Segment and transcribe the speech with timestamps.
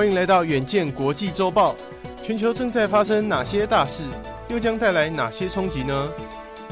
[0.00, 1.76] 欢迎来到远见国际周报。
[2.22, 4.02] 全球正在发生哪些大事，
[4.48, 6.08] 又将带来哪些冲击呢？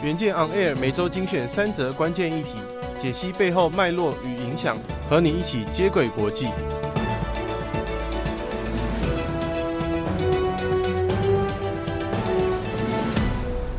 [0.02, 2.52] 远见 On Air 每周精选三则关键议题，
[2.98, 4.78] 解析背后脉络与影响，
[5.10, 6.46] 和你一起接轨国际。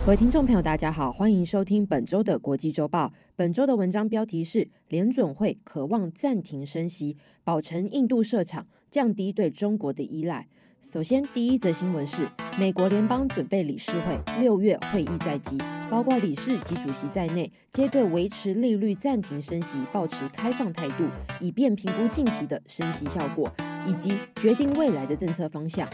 [0.10, 3.14] 各位听众朋友，大家好，欢迎收听本周的国际周报。
[3.36, 10.48] 本周的文章标题是：联准会渴望暂停升息，保成印度设厂，降低对中国的依赖。
[10.82, 12.28] 首先，第一则新闻是：
[12.58, 15.56] 美国联邦准备理事会六月会议在即，
[15.92, 21.04] 包括理事及主席在内，皆对维持利率暂停升息保持开放态度，
[21.40, 23.48] 以便评估近期的升息效果，
[23.86, 25.88] 以及决定未来的政策方向。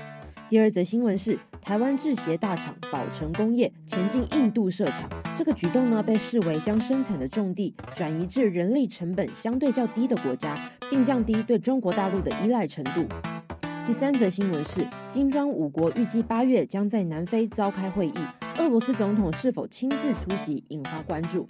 [0.47, 10.55] 第二则新闻是，台湾制鞋大厂宝成工业前进印度设厂，这个举动呢，被视为将生产的重地转移至人力成本相对较低的国家，
[10.91, 13.03] 并降低对中国大陆的依赖程度。
[13.87, 18.13] 第三则新闻是，金砖五国预计八月将在南非召开会议，
[18.59, 21.47] 俄罗斯总统是否亲自出席引发关注。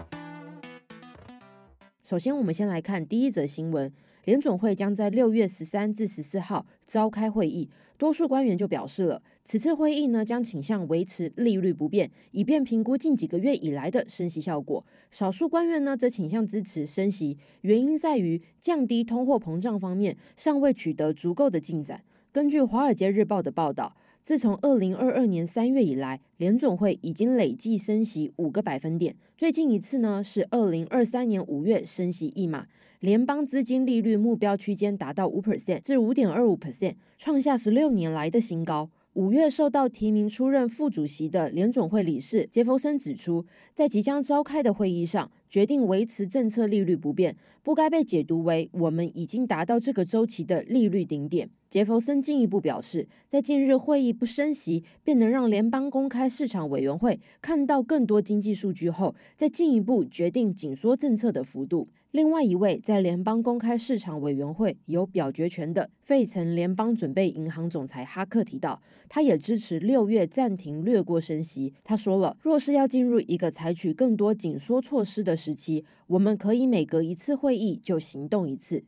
[2.04, 3.92] 首先，我们先来看第一则新闻。
[4.26, 14.84] 联总会将在六月十三至十四号召开会议，多数官员就表示了，此次会议呢将倾向维持利率不变，以便评估近几个月以来的升息效果。
[15.12, 22.02] 少数官员呢则倾向支持升息，原因在于降低通货膨胀方面尚未取得足够的进展。
[22.32, 23.96] 根据《华尔街日报》的报道，
[24.26, 32.66] 自从二零二二年三月以来，联总会已经累计升息五个百分点，最近一次呢是二零二三年五月升息一码。
[33.02, 38.90] 联邦资金利率目标区间达到五 percent 至五点二五 percent，创下十六年来的新高。
[39.14, 43.46] 五月受到提名出任副主席的联总会理事杰弗森指出，
[43.76, 51.50] 在即将召开的会议上，决定维持政策利率不变，不该被解读为我们已经达到这个周期的利率顶点。
[51.70, 61.88] 杰弗森进一步表示，在近日会议不升息，便能让联邦公开市场委员会看到更多经济数据后，再进一步决定紧缩政策的幅度。
[62.12, 71.74] 另外一位在联邦公开市场委员会有表决权的费城联邦准备银行总裁哈克提到，他也支持六月暂停略过升息。
[71.84, 78.84] 他说了，若是要进入一个采取更多紧缩措施的时期，我们可以每隔一次会议就行动一次。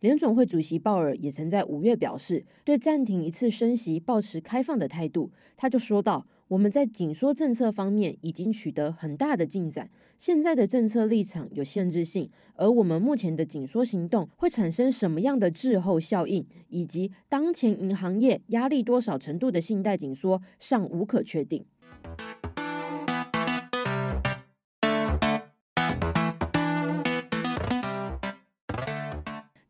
[0.00, 5.30] 联总会主席鲍尔也曾在五月表示，对暂停一次升息抱持开放的态度。
[5.56, 6.26] 他就说道。
[6.48, 21.62] 我们在紧缩政策方面已经取得很大的进展，现在的政策立场有限制性，而我们目前的紧缩行动会产生什么样的滞后效应，以及当前银行业压力多少程度的信贷紧缩尚无可确定。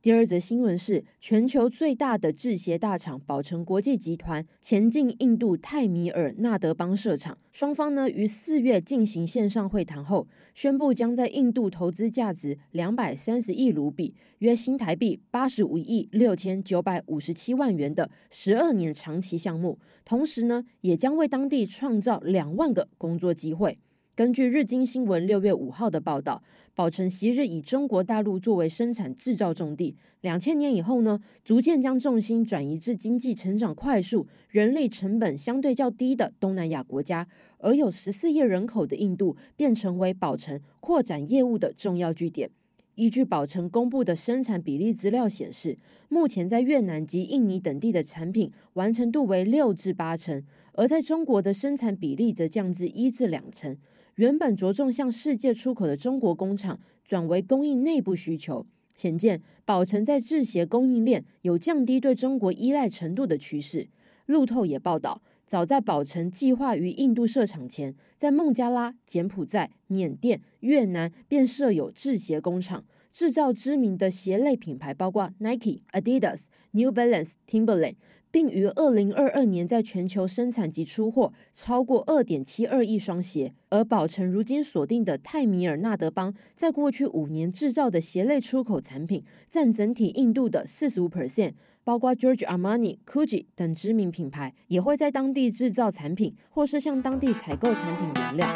[0.08, 7.36] 第二则新闻是，全球最大的制鞋大厂宝成国际集团前进印度泰米尔纳德邦设厂。
[7.52, 23.76] 双方呢于四月进行线上会谈后，宣布将在印度投资价值两百三十亿卢比（约新台币八十五亿六千九百五十七万元）的十二年长期项目，同时呢也将为当地创造两万个工作机会。
[24.18, 26.42] 根据日经新闻六月五号的报道，
[26.74, 42.50] 宝成昔日以中国大陆作为生产制造重地，两千年以后呢，逐渐将重心转移至经济成长快速、人力成本相对较低的东南亚国家，而有十四亿人口的印度便成为宝成扩展业务的重要据点。
[42.98, 45.78] 依据宝成公布的生产比例资料显示，
[46.08, 50.42] 目前在越南及印尼等地的产品完成度为六至八成，
[50.72, 53.78] 而在中国的生产比例则降至一至两成。
[54.16, 58.66] 原本着重向世界出口的中国工厂，转为供应内部需求，
[58.96, 63.86] 显见宝成在制鞋供应链有降低对中国依赖程度的趋势。
[64.26, 77.94] 路透也报道，早在宝成计划于印度设厂前，在孟加拉、柬埔寨、缅甸、越南便设有制鞋工厂，制造知名的鞋类品牌，包括 Nike、Adidas、New Balance、Timberland。
[78.30, 91.54] 并于二零二二年在全球生产及出货超过二点七二亿双鞋，而宝成如今锁定的泰米尔纳德邦，在过去五年制造的鞋类出口产品占整体印度的四十五 percent，
[91.88, 98.46] 包括 Giorgio Armani、Gucci 等知名品牌也会在当地制造产品，或是向当地采购产品原料。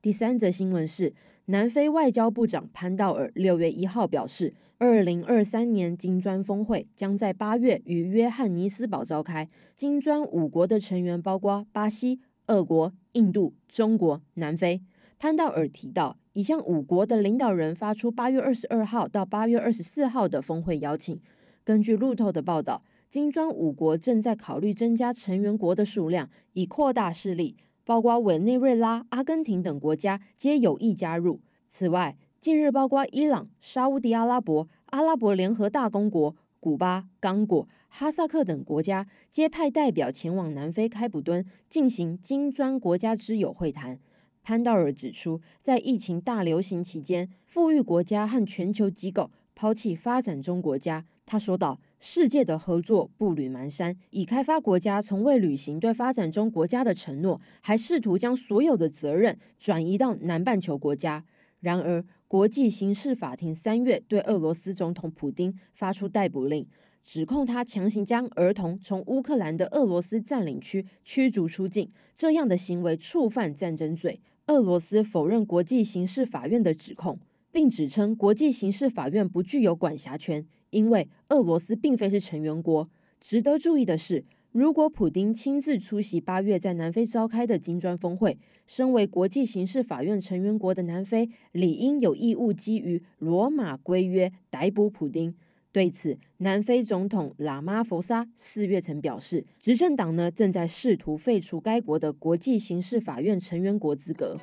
[0.00, 1.14] 第三则新闻是。
[1.46, 9.48] 南非外交部长潘道尔六月一号表示，二零二三年金砖峰会将在八月于约翰尼斯堡召开。
[9.76, 14.82] 金砖五国的成员包括巴西、俄国、印度、中国、南非。
[15.22, 21.20] 潘道尔提到，已向五国的领导人发出八月二十二号到八月二十四号的峰会邀请。
[21.62, 31.40] 根据路透的报道，金砖五国正在考虑增加成员国的数量，以扩大势力，包括委内瑞拉、阿根廷等国家皆有意加入。
[31.68, 44.00] 此外，近日包括伊朗、沙乌地阿拉伯、阿拉伯联合大公国、古巴、刚果、哈萨克等国家皆派代表前往南非开普敦进行金砖国家之友会谈。
[44.42, 51.04] 潘道尔指出，在疫情大流行期间，富裕国家和全球机构抛弃发展中国家。
[51.24, 61.24] 他说道：“世界的合作步履蹒跚，已开发国家从未履行对发展中国家的承诺，还试图将所有的责任转移到南半球国家。
[61.60, 66.66] 然而，国际刑事法庭三月对俄罗斯总统普丁发出逮捕令，
[67.04, 74.20] 指控他强行将儿童从乌克兰的俄罗斯占领区驱逐出境，这样的行为触犯战争罪。
[74.48, 77.18] 俄罗斯否认国际刑事法院的指控，
[77.52, 82.88] 并指称国际刑事法院不具有管辖权。”因为俄罗斯并非是成员国。
[83.20, 95.34] 值得注意的是，如果普丁亲自出席八月在南非召开的金砖峰会，身为国际刑事法院成员国的南非理应有义务基于罗马规约逮捕普丁。
[95.72, 104.36] 对此，南非总统拉马福萨四月曾表示，执政党呢正在试图废除该国的国际刑事法院成员国资格。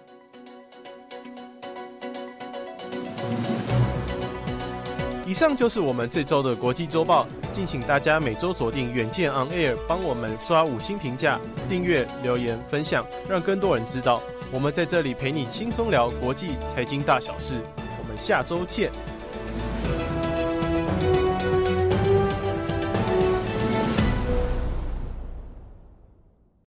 [5.27, 11.39] 以上就是我们这周的国际周报，敬请大家每周锁定远见 On Air，帮我们刷五星评价、
[11.69, 14.19] 订阅、留言、分享，让更多人知道
[14.51, 17.53] 我们在这里陪你轻松聊国际财经大小事。
[18.01, 18.91] 我们下周见。